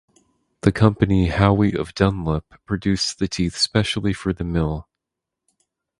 [0.61, 4.89] The company Howie of Dunlop produced the teeth specially for the mill.